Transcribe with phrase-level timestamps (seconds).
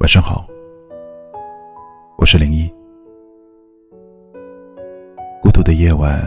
[0.00, 0.46] 晚上好，
[2.18, 2.70] 我是零一。
[5.40, 6.20] 孤独的夜晚，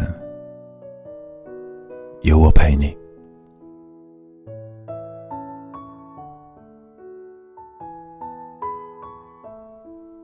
[2.22, 2.98] 有我陪你。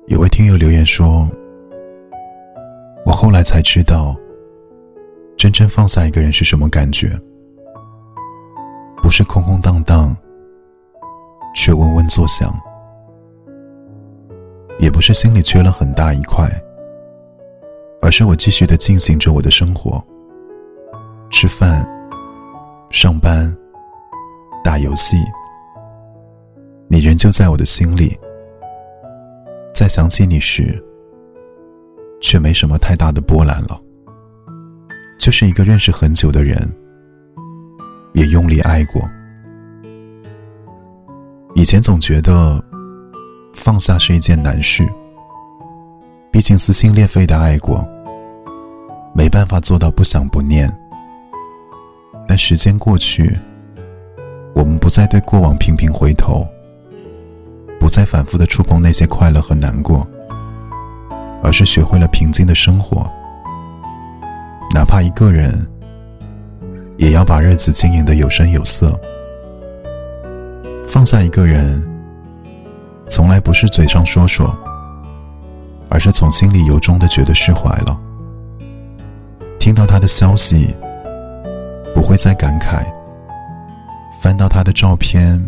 [0.07, 1.27] 有位听友留言说
[3.05, 4.16] ：“我后来才知道，
[5.38, 7.09] 真正放下一个人是什么感觉，
[9.03, 10.17] 不是空空荡荡，
[11.53, 12.52] 却嗡嗡作响。”
[14.85, 16.48] 也不是心里缺了很大一块，
[18.03, 19.99] 而是我继续的进行着我的生活，
[21.31, 21.84] 吃饭、
[22.91, 23.52] 上班、
[24.63, 25.17] 打游戏，
[26.88, 28.16] 你仍旧在我的心里。
[29.73, 30.80] 在想起你时，
[32.22, 33.81] 却没什么太大的波澜了，
[35.17, 36.55] 就是一个认识很久的人，
[38.13, 39.02] 也用力爱过。
[41.55, 42.63] 以前总觉得。
[43.66, 44.88] 放下是一件难事，
[46.30, 47.83] 毕竟撕心裂肺的爱过，
[49.11, 50.72] 没办法做到不想不念。
[52.27, 53.35] 但时间过去，
[54.53, 56.47] 我们不再对过往频频回头，
[57.80, 60.05] 不再反复的触碰那些快乐和难过，
[61.41, 63.09] 而是学会了平静的生活。
[64.75, 65.67] 哪怕一个人，
[66.97, 68.95] 也要把日子经营的有声有色。
[70.88, 71.94] 放下一个人。
[73.08, 74.56] 从来不是嘴上说说，
[75.89, 77.97] 而是从心里由衷的觉得释怀了。
[79.59, 80.75] 听到他的消息，
[81.94, 82.84] 不会再感慨；
[84.22, 85.39] 翻到他的照片，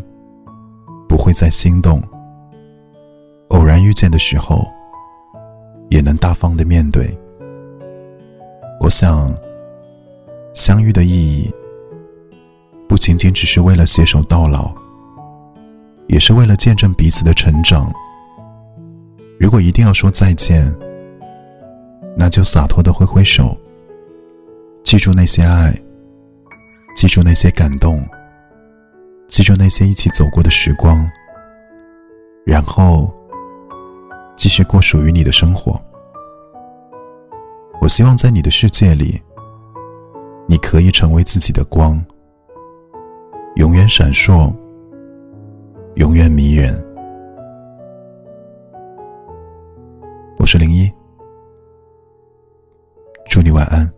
[1.08, 2.02] 不会再心动。
[3.49, 4.66] 偶然遇见的时候，
[5.89, 7.08] 也能大方的面对。
[8.80, 9.33] 我想，
[10.53, 11.53] 相遇的意义，
[12.88, 14.71] 不仅仅只是为了携手到老。
[16.08, 17.91] 也是为了见证彼此的成长。
[19.39, 20.73] 如果一定要说再见，
[22.17, 23.55] 那就洒脱的挥挥手。
[24.83, 25.73] 记住那些爱，
[26.95, 28.04] 记住那些感动，
[29.27, 31.05] 记住那些一起走过的时光，
[32.45, 33.14] 然后
[34.36, 35.80] 继续过属于你的生活。
[37.81, 39.21] 我希望在你的世界里，
[40.48, 42.04] 你可以成为自己的光，
[43.58, 44.52] 永远闪烁。
[45.97, 46.71] 永远迷人。
[50.37, 50.91] 我是零一，
[53.25, 53.91] 祝你晚安。